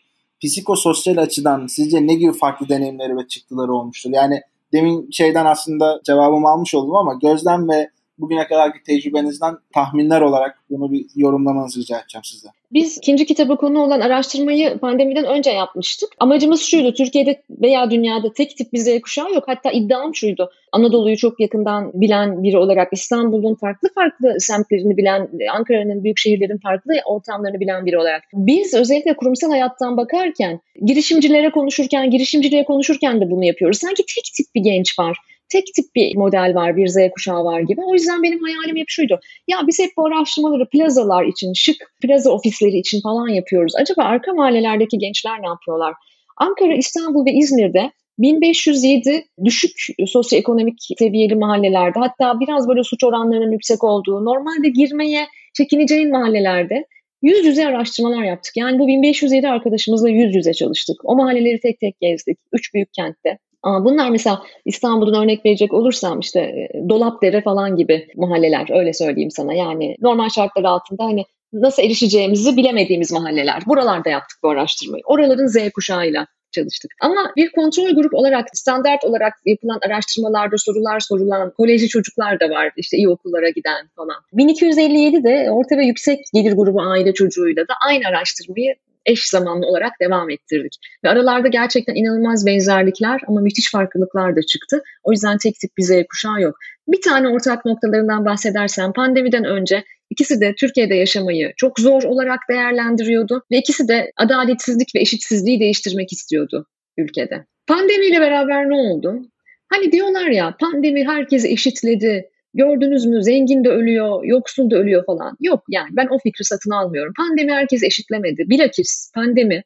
[0.45, 4.11] psikososyal açıdan sizce ne gibi farklı deneyimleri ve çıktıları olmuştur?
[4.13, 4.41] Yani
[4.73, 10.93] demin şeyden aslında cevabımı almış oldum ama gözlem ve bugüne kadarki tecrübenizden tahminler olarak bunu
[10.93, 12.53] bir yorumlamanızı rica edeceğim sizden.
[12.73, 16.09] Biz ikinci kitabı konu olan araştırmayı pandemiden önce yapmıştık.
[16.19, 19.45] Amacımız şuydu, Türkiye'de veya dünyada tek tip bir Z kuşağı yok.
[19.47, 26.05] Hatta iddiam şuydu, Anadolu'yu çok yakından bilen biri olarak İstanbul'un farklı farklı semtlerini bilen, Ankara'nın
[26.05, 28.23] büyük şehirlerin farklı ortamlarını bilen biri olarak.
[28.33, 33.79] Biz özellikle kurumsal hayattan bakarken, girişimcilere konuşurken, girişimciliğe konuşurken de bunu yapıyoruz.
[33.79, 35.19] Sanki tek tip bir genç var
[35.53, 37.81] tek tip bir model var, bir Z kuşağı var gibi.
[37.87, 39.21] O yüzden benim hayalim hep şuydu.
[39.49, 43.73] Ya biz hep bu araştırmaları plazalar için, şık plaza ofisleri için falan yapıyoruz.
[43.77, 45.95] Acaba arka mahallelerdeki gençler ne yapıyorlar?
[46.37, 53.85] Ankara, İstanbul ve İzmir'de 1507 düşük sosyoekonomik seviyeli mahallelerde hatta biraz böyle suç oranlarının yüksek
[53.85, 56.85] olduğu, normalde girmeye çekineceğin mahallelerde
[57.23, 58.57] yüz yüze araştırmalar yaptık.
[58.57, 60.97] Yani bu 1507 arkadaşımızla yüz yüze çalıştık.
[61.05, 62.39] O mahalleleri tek tek gezdik.
[62.53, 63.39] Üç büyük kentte.
[63.63, 69.31] Ama bunlar mesela İstanbul'dan örnek verecek olursam işte e, Dolapdere falan gibi mahalleler öyle söyleyeyim
[69.31, 69.55] sana.
[69.55, 73.63] Yani normal şartlar altında hani nasıl erişeceğimizi bilemediğimiz mahalleler.
[73.67, 75.03] Buralarda yaptık bu araştırmayı.
[75.07, 76.91] Oraların Z kuşağıyla çalıştık.
[77.01, 82.73] Ama bir kontrol grup olarak, standart olarak yapılan araştırmalarda sorular sorulan kolejli çocuklar da var.
[82.77, 84.17] İşte iyi okullara giden falan.
[84.33, 88.75] 1257 de orta ve yüksek gelir grubu aile çocuğuyla da aynı araştırmayı
[89.09, 90.73] eş zamanlı olarak devam ettirdik.
[91.05, 94.83] Ve aralarda gerçekten inanılmaz benzerlikler ama müthiş farklılıklar da çıktı.
[95.03, 96.57] O yüzden tek tip bir Z kuşağı yok.
[96.89, 103.43] Bir tane ortak noktalarından bahsedersem pandemiden önce ikisi de Türkiye'de yaşamayı çok zor olarak değerlendiriyordu
[103.53, 106.67] ve ikisi de adaletsizlik ve eşitsizliği değiştirmek istiyordu
[106.99, 107.45] ülkede.
[107.67, 109.23] Pandemiyle beraber ne oldu?
[109.71, 115.37] Hani diyorlar ya pandemi herkesi eşitledi, gördünüz mü zengin de ölüyor, yoksul da ölüyor falan.
[115.41, 117.13] Yok yani ben o fikri satın almıyorum.
[117.17, 118.45] Pandemi herkes eşitlemedi.
[118.49, 119.63] Bilakis pandemi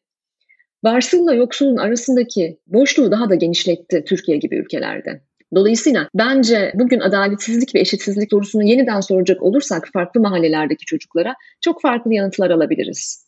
[0.85, 5.21] varsılla yoksulun arasındaki boşluğu daha da genişletti Türkiye gibi ülkelerde.
[5.55, 12.15] Dolayısıyla bence bugün adaletsizlik ve eşitsizlik sorusunu yeniden soracak olursak farklı mahallelerdeki çocuklara çok farklı
[12.15, 13.22] yanıtlar alabiliriz.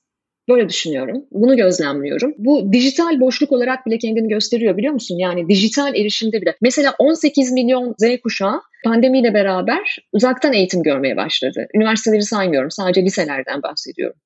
[0.49, 1.25] Böyle düşünüyorum.
[1.31, 2.35] Bunu gözlemliyorum.
[2.39, 5.19] Bu dijital boşluk olarak bile kendini gösteriyor biliyor musun?
[5.19, 6.55] Yani dijital erişimde bile.
[6.63, 11.67] Mesela 18 milyon Z kuşağı pandemiyle beraber uzaktan eğitim görmeye başladı.
[11.75, 12.71] Üniversiteleri saymıyorum.
[12.71, 14.17] Sadece liselerden bahsediyorum.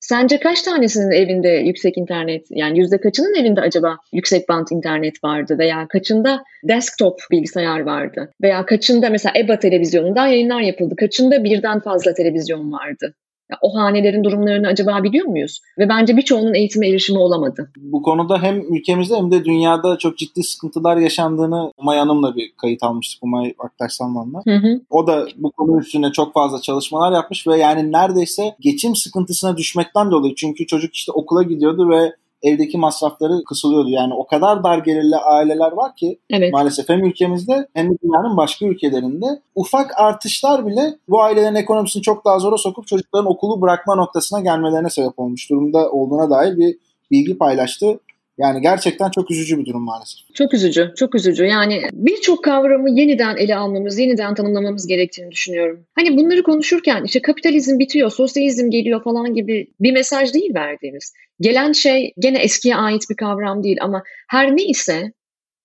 [0.00, 5.56] Sence kaç tanesinin evinde yüksek internet, yani yüzde kaçının evinde acaba yüksek band internet vardı
[5.58, 12.14] veya kaçında desktop bilgisayar vardı veya kaçında mesela EBA televizyonundan yayınlar yapıldı, kaçında birden fazla
[12.14, 13.14] televizyon vardı?
[13.62, 15.60] O hanelerin durumlarını acaba biliyor muyuz?
[15.78, 17.72] Ve bence birçoğunun eğitime erişimi olamadı.
[17.76, 22.82] Bu konuda hem ülkemizde hem de dünyada çok ciddi sıkıntılar yaşandığını Umay Hanım'la bir kayıt
[22.82, 24.42] almıştık Umay Aktaş Salman'la.
[24.90, 30.10] O da bu konu üstüne çok fazla çalışmalar yapmış ve yani neredeyse geçim sıkıntısına düşmekten
[30.10, 33.88] dolayı çünkü çocuk işte okula gidiyordu ve evdeki masrafları kısılıyordu.
[33.88, 36.52] Yani o kadar dar gelirli aileler var ki evet.
[36.52, 42.24] maalesef hem ülkemizde hem de dünyanın başka ülkelerinde ufak artışlar bile bu ailelerin ekonomisini çok
[42.24, 46.78] daha zora sokup çocukların okulu bırakma noktasına gelmelerine sebep olmuş durumda olduğuna dair bir
[47.10, 48.00] bilgi paylaştı.
[48.38, 50.34] Yani gerçekten çok üzücü bir durum maalesef.
[50.34, 51.44] Çok üzücü, çok üzücü.
[51.44, 55.84] Yani birçok kavramı yeniden ele almamız, yeniden tanımlamamız gerektiğini düşünüyorum.
[55.94, 61.12] Hani bunları konuşurken işte kapitalizm bitiyor, sosyalizm geliyor falan gibi bir mesaj değil verdiğimiz.
[61.40, 65.12] Gelen şey gene eskiye ait bir kavram değil ama her ne ise,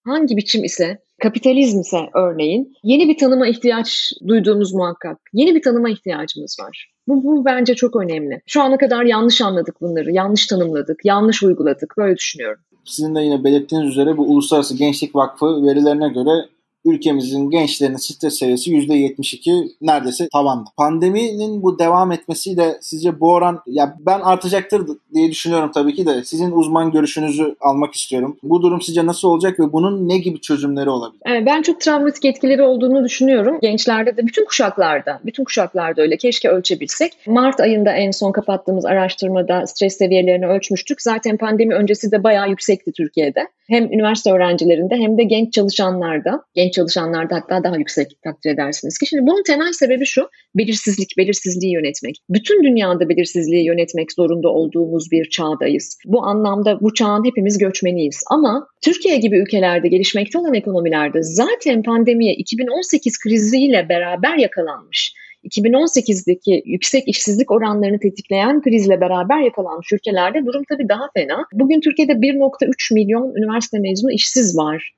[0.05, 5.17] hangi biçim ise kapitalizm ise örneğin yeni bir tanıma ihtiyaç duyduğumuz muhakkak.
[5.33, 6.91] Yeni bir tanıma ihtiyacımız var.
[7.07, 8.41] Bu, bu bence çok önemli.
[8.45, 11.93] Şu ana kadar yanlış anladık bunları, yanlış tanımladık, yanlış uyguladık.
[11.97, 12.61] Böyle düşünüyorum.
[12.85, 16.49] Sizin de yine belirttiğiniz üzere bu Uluslararası Gençlik Vakfı verilerine göre
[16.85, 20.69] ülkemizin gençlerinin stres seviyesi %72 neredeyse tavanda.
[20.77, 26.23] Pandeminin bu devam etmesiyle sizce bu oran ya ben artacaktır diye düşünüyorum tabii ki de
[26.23, 28.37] sizin uzman görüşünüzü almak istiyorum.
[28.43, 31.45] Bu durum sizce nasıl olacak ve bunun ne gibi çözümleri olabilir?
[31.45, 33.57] Ben çok travmatik etkileri olduğunu düşünüyorum.
[33.61, 36.17] Gençlerde de bütün kuşaklarda, bütün kuşaklarda öyle.
[36.17, 37.13] Keşke ölçebilsek.
[37.27, 41.01] Mart ayında en son kapattığımız araştırmada stres seviyelerini ölçmüştük.
[41.01, 43.47] Zaten pandemi öncesi de bayağı yüksekti Türkiye'de.
[43.69, 49.05] Hem üniversite öğrencilerinde hem de genç çalışanlarda, genç çalışanlarda hatta daha yüksek takdir edersiniz ki.
[49.05, 52.15] Şimdi bunun temel sebebi şu, belirsizlik, belirsizliği yönetmek.
[52.29, 55.97] Bütün dünyada belirsizliği yönetmek zorunda olduğumuz bir çağdayız.
[56.05, 58.23] Bu anlamda bu çağın hepimiz göçmeniyiz.
[58.31, 67.07] Ama Türkiye gibi ülkelerde, gelişmekte olan ekonomilerde zaten pandemiye 2018 kriziyle beraber yakalanmış 2018'deki yüksek
[67.07, 71.45] işsizlik oranlarını tetikleyen krizle beraber yakalanmış ülkelerde durum tabii daha fena.
[71.53, 74.93] Bugün Türkiye'de 1.3 milyon üniversite mezunu işsiz var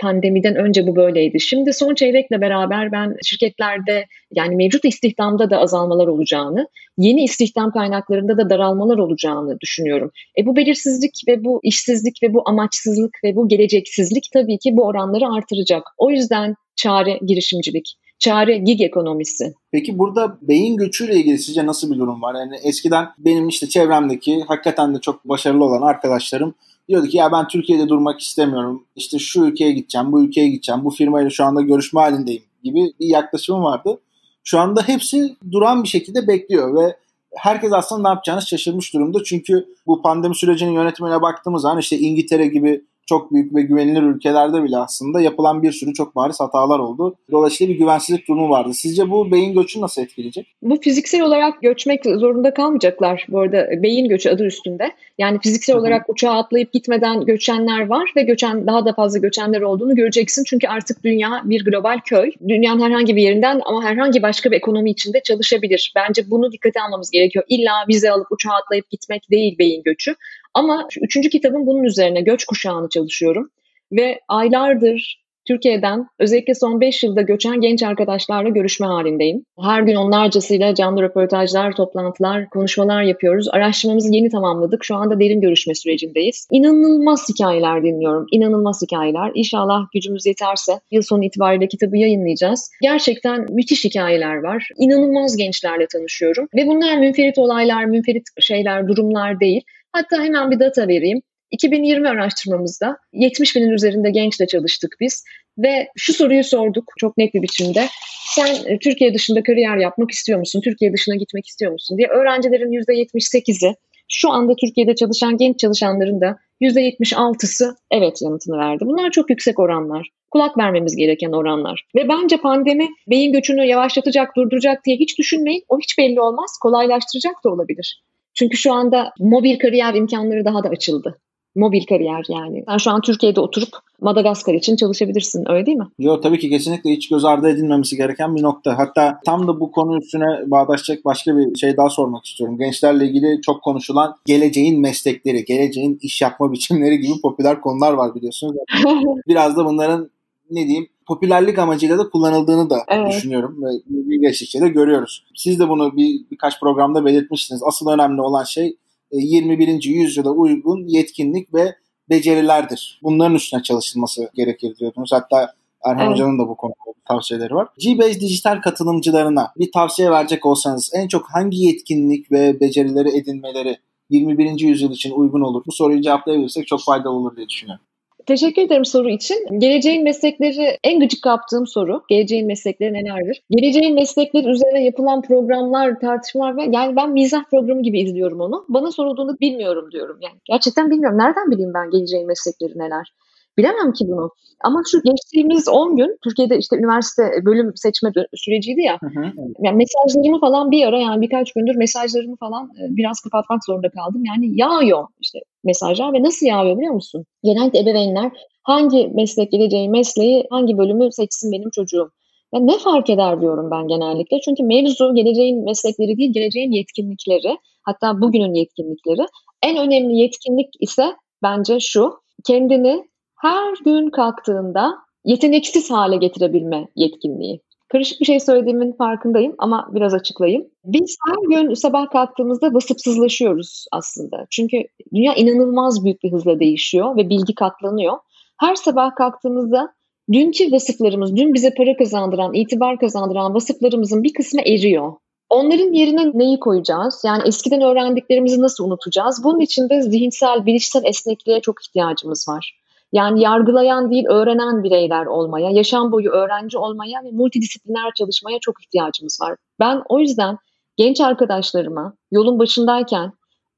[0.00, 1.40] pandemiden önce bu böyleydi.
[1.40, 8.38] Şimdi son çeyrekle beraber ben şirketlerde yani mevcut istihdamda da azalmalar olacağını, yeni istihdam kaynaklarında
[8.38, 10.10] da daralmalar olacağını düşünüyorum.
[10.38, 14.86] E bu belirsizlik ve bu işsizlik ve bu amaçsızlık ve bu geleceksizlik tabii ki bu
[14.86, 15.82] oranları artıracak.
[15.98, 17.94] O yüzden çare girişimcilik.
[18.20, 19.54] Çare gig ekonomisi.
[19.72, 22.34] Peki burada beyin göçüyle ilgili sizce nasıl bir durum var?
[22.34, 26.54] Yani eskiden benim işte çevremdeki hakikaten de çok başarılı olan arkadaşlarım
[26.88, 28.84] diyordu ki ya ben Türkiye'de durmak istemiyorum.
[28.96, 33.06] İşte şu ülkeye gideceğim, bu ülkeye gideceğim, bu firmayla şu anda görüşme halindeyim gibi bir
[33.06, 33.98] yaklaşımı vardı.
[34.44, 36.96] Şu anda hepsi duran bir şekilde bekliyor ve
[37.36, 39.18] herkes aslında ne yapacağını şaşırmış durumda.
[39.24, 44.62] Çünkü bu pandemi sürecinin yönetimine baktığımız zaman işte İngiltere gibi çok büyük ve güvenilir ülkelerde
[44.62, 47.14] bile aslında yapılan bir sürü çok bariz hatalar oldu.
[47.30, 48.70] Dolayısıyla bir güvensizlik durumu vardı.
[48.74, 50.46] Sizce bu beyin göçü nasıl etkileyecek?
[50.62, 54.92] Bu fiziksel olarak göçmek zorunda kalmayacaklar bu arada beyin göçü adı üstünde.
[55.18, 55.82] Yani fiziksel Hı-hı.
[55.82, 60.44] olarak uçağa atlayıp gitmeden göçenler var ve göçen daha da fazla göçenler olduğunu göreceksin.
[60.44, 62.30] Çünkü artık dünya bir global köy.
[62.48, 65.92] Dünyanın herhangi bir yerinden ama herhangi başka bir ekonomi içinde çalışabilir.
[65.96, 67.44] Bence bunu dikkate almamız gerekiyor.
[67.48, 70.14] İlla vize alıp uçağa atlayıp gitmek değil beyin göçü.
[70.54, 73.50] Ama üçüncü kitabım bunun üzerine göç kuşağını çalışıyorum.
[73.92, 79.44] Ve aylardır Türkiye'den özellikle son 5 yılda göçen genç arkadaşlarla görüşme halindeyim.
[79.60, 83.48] Her gün onlarcasıyla canlı röportajlar, toplantılar, konuşmalar yapıyoruz.
[83.48, 84.84] Araştırmamızı yeni tamamladık.
[84.84, 86.48] Şu anda derin görüşme sürecindeyiz.
[86.50, 88.26] İnanılmaz hikayeler dinliyorum.
[88.32, 89.30] İnanılmaz hikayeler.
[89.34, 92.70] İnşallah gücümüz yeterse yıl sonu itibariyle kitabı yayınlayacağız.
[92.82, 94.68] Gerçekten müthiş hikayeler var.
[94.78, 96.48] İnanılmaz gençlerle tanışıyorum.
[96.56, 99.62] Ve bunlar münferit olaylar, münferit şeyler, durumlar değil.
[99.92, 101.22] Hatta hemen bir data vereyim.
[101.50, 105.24] 2020 araştırmamızda 70 binin üzerinde gençle çalıştık biz
[105.58, 107.86] ve şu soruyu sorduk çok net bir biçimde.
[108.34, 110.60] Sen e, Türkiye dışında kariyer yapmak istiyor musun?
[110.64, 111.98] Türkiye dışına gitmek istiyor musun?
[111.98, 113.74] diye öğrencilerin %78'i
[114.10, 118.84] şu anda Türkiye'de çalışan genç çalışanların da %76'sı evet yanıtını verdi.
[118.86, 120.08] Bunlar çok yüksek oranlar.
[120.30, 121.84] Kulak vermemiz gereken oranlar.
[121.96, 125.62] Ve bence pandemi beyin göçünü yavaşlatacak, durduracak diye hiç düşünmeyin.
[125.68, 126.50] O hiç belli olmaz.
[126.62, 128.02] Kolaylaştıracak da olabilir.
[128.40, 131.18] Çünkü şu anda mobil kariyer imkanları daha da açıldı.
[131.56, 132.64] Mobil kariyer yani.
[132.68, 133.68] Sen şu an Türkiye'de oturup
[134.00, 135.86] Madagaskar için çalışabilirsin öyle değil mi?
[135.98, 138.78] Yok tabii ki kesinlikle hiç göz ardı edilmemesi gereken bir nokta.
[138.78, 142.58] Hatta tam da bu konu üstüne bağdaşacak başka bir şey daha sormak istiyorum.
[142.58, 148.56] Gençlerle ilgili çok konuşulan geleceğin meslekleri, geleceğin iş yapma biçimleri gibi popüler konular var biliyorsunuz.
[149.28, 150.10] Biraz da bunların
[150.50, 153.12] ne diyeyim popülerlik amacıyla da kullanıldığını da evet.
[153.12, 155.24] düşünüyorum ve geçtikçe de görüyoruz.
[155.34, 157.62] Siz de bunu bir birkaç programda belirtmiştiniz.
[157.62, 158.76] Asıl önemli olan şey
[159.12, 159.68] 21.
[159.68, 161.74] E, yüzyıla uygun yetkinlik ve
[162.10, 163.00] becerilerdir.
[163.02, 165.12] Bunların üstüne çalışılması gerekir diyordunuz.
[165.12, 166.12] Hatta Erhan evet.
[166.12, 166.74] Hoca'nın da bu konuda
[167.08, 167.68] tavsiyeleri var.
[167.78, 173.76] G-Base dijital katılımcılarına bir tavsiye verecek olsanız en çok hangi yetkinlik ve becerileri edinmeleri
[174.10, 174.60] 21.
[174.60, 175.62] yüzyıl için uygun olur?
[175.66, 177.84] Bu soruyu cevaplayabilirsek çok faydalı olur diye düşünüyorum.
[178.26, 179.58] Teşekkür ederim soru için.
[179.58, 182.02] Geleceğin meslekleri en gıcık kaptığım soru.
[182.08, 183.42] Geleceğin meslekleri nelerdir?
[183.50, 188.64] Geleceğin meslekleri üzerine yapılan programlar, tartışmalar ve yani ben mizah programı gibi izliyorum onu.
[188.68, 190.38] Bana sorulduğunda bilmiyorum diyorum yani.
[190.44, 191.18] Gerçekten bilmiyorum.
[191.18, 193.12] Nereden bileyim ben geleceğin meslekleri neler?
[193.58, 194.30] Bilemem ki bunu.
[194.64, 198.98] Ama şu geçtiğimiz 10 gün Türkiye'de işte üniversite bölüm seçme süreciydi ya.
[199.00, 199.32] Hı hı.
[199.62, 204.22] Yani mesajlarımı falan bir ara yani birkaç gündür mesajlarımı falan e, biraz kapatmak zorunda kaldım.
[204.24, 207.24] Yani yağıyor işte mesajlar ve nasıl yağıyor biliyor musun?
[207.44, 208.32] Genellikle ebeveynler
[208.62, 212.10] hangi meslek geleceği mesleği hangi bölümü seçsin benim çocuğum.
[212.54, 214.40] Ya ne fark eder diyorum ben genellikle.
[214.44, 217.56] Çünkü mevzu geleceğin meslekleri değil, geleceğin yetkinlikleri.
[217.82, 219.26] Hatta bugünün yetkinlikleri.
[219.62, 222.12] En önemli yetkinlik ise bence şu.
[222.46, 223.09] Kendini
[223.40, 227.60] her gün kalktığında yeteneksiz hale getirebilme yetkinliği.
[227.88, 230.66] Karışık bir şey söylediğimin farkındayım ama biraz açıklayayım.
[230.84, 234.46] Biz her gün sabah kalktığımızda vasıfsızlaşıyoruz aslında.
[234.50, 234.76] Çünkü
[235.14, 238.18] dünya inanılmaz büyük bir hızla değişiyor ve bilgi katlanıyor.
[238.60, 239.92] Her sabah kalktığımızda
[240.32, 245.12] dünkü vasıflarımız, dün bize para kazandıran, itibar kazandıran vasıflarımızın bir kısmı eriyor.
[245.50, 247.22] Onların yerine neyi koyacağız?
[247.24, 249.44] Yani eskiden öğrendiklerimizi nasıl unutacağız?
[249.44, 252.79] Bunun için de zihinsel, bilişsel esnekliğe çok ihtiyacımız var.
[253.12, 259.38] Yani yargılayan değil öğrenen bireyler olmaya, yaşam boyu öğrenci olmaya ve multidisipliner çalışmaya çok ihtiyacımız
[259.42, 259.56] var.
[259.80, 260.56] Ben o yüzden
[260.96, 263.32] genç arkadaşlarıma yolun başındayken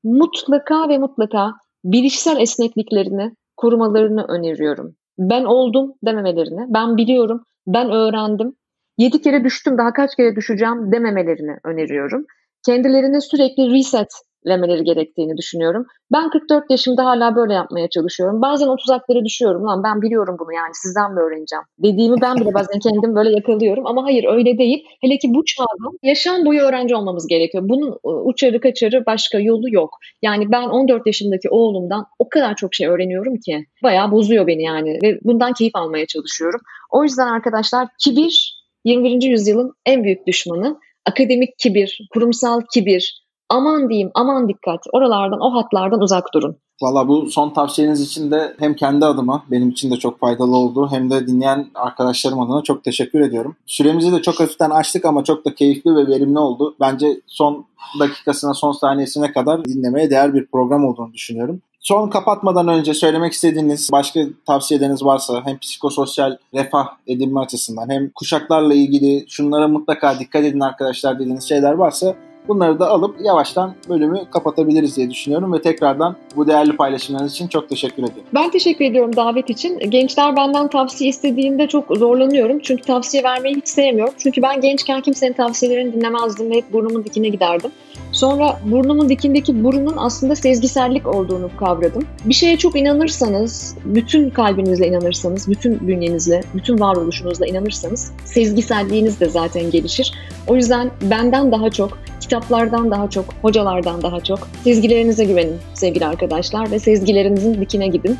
[0.05, 1.53] mutlaka ve mutlaka
[1.85, 4.97] bilişsel esnekliklerini korumalarını öneriyorum.
[5.19, 8.57] Ben oldum dememelerini, ben biliyorum, ben öğrendim,
[8.99, 12.27] yedi kere düştüm daha kaç kere düşeceğim dememelerini öneriyorum.
[12.67, 14.13] Kendilerine sürekli reset
[14.47, 15.87] vermeleri gerektiğini düşünüyorum.
[16.13, 18.43] Ben 44 yaşımda hala böyle yapmaya çalışıyorum.
[18.43, 19.65] Bazen 30'aklara düşüyorum.
[19.65, 21.65] Lan ben biliyorum bunu yani sizden mi öğreneceğim?
[21.79, 23.87] Dediğimi ben bile bazen kendim böyle yakalıyorum.
[23.87, 24.85] Ama hayır öyle değil.
[25.01, 27.65] Hele ki bu çağda yaşam boyu öğrenci olmamız gerekiyor.
[27.69, 29.91] Bunun ıı, uçarı kaçarı başka yolu yok.
[30.23, 33.67] Yani ben 14 yaşındaki oğlumdan o kadar çok şey öğreniyorum ki.
[33.83, 34.99] Bayağı bozuyor beni yani.
[35.03, 36.61] Ve bundan keyif almaya çalışıyorum.
[36.91, 39.23] O yüzden arkadaşlar kibir 21.
[39.23, 40.79] yüzyılın en büyük düşmanı.
[41.07, 43.22] Akademik kibir, kurumsal kibir,
[43.53, 46.57] aman diyeyim aman dikkat oralardan o hatlardan uzak durun.
[46.83, 50.89] Valla bu son tavsiyeniz için de hem kendi adıma benim için de çok faydalı oldu
[50.91, 53.57] hem de dinleyen arkadaşlarım adına çok teşekkür ediyorum.
[53.67, 56.75] Süremizi de çok hafiften açtık ama çok da keyifli ve verimli oldu.
[56.81, 57.65] Bence son
[58.01, 61.61] dakikasına son saniyesine kadar dinlemeye değer bir program olduğunu düşünüyorum.
[61.81, 68.75] Son kapatmadan önce söylemek istediğiniz başka tavsiyeleriniz varsa hem psikososyal refah edinme açısından hem kuşaklarla
[68.75, 72.15] ilgili şunlara mutlaka dikkat edin arkadaşlar dediğiniz şeyler varsa
[72.49, 77.69] Bunları da alıp yavaştan bölümü kapatabiliriz diye düşünüyorum ve tekrardan bu değerli paylaşımlarınız için çok
[77.69, 78.25] teşekkür ediyorum.
[78.35, 79.79] Ben teşekkür ediyorum davet için.
[79.79, 82.59] Gençler benden tavsiye istediğinde çok zorlanıyorum.
[82.59, 84.15] Çünkü tavsiye vermeyi hiç sevmiyorum.
[84.19, 87.71] Çünkü ben gençken kimsenin tavsiyelerini dinlemezdim ve hep burnumun dikine giderdim.
[88.13, 92.07] Sonra burnumun dikindeki burunun aslında sezgisellik olduğunu kavradım.
[92.25, 99.71] Bir şeye çok inanırsanız, bütün kalbinizle inanırsanız, bütün bünyenizle, bütün varoluşunuzla inanırsanız sezgiselliğiniz de zaten
[99.71, 100.13] gelişir.
[100.49, 106.71] O yüzden benden daha çok, kitaplardan daha çok, hocalardan daha çok sezgilerinize güvenin sevgili arkadaşlar
[106.71, 108.19] ve sezgilerinizin dikine gidin.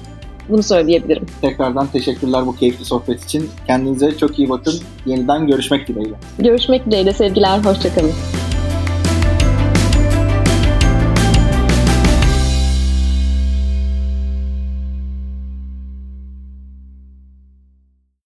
[0.49, 1.27] Bunu söyleyebilirim.
[1.41, 3.51] Tekrardan teşekkürler bu keyifli sohbet için.
[3.67, 4.75] Kendinize çok iyi bakın.
[5.07, 6.15] Yeniden görüşmek dileğiyle.
[6.39, 7.59] Görüşmek dileğiyle sevgiler.
[7.59, 8.13] Hoşçakalın.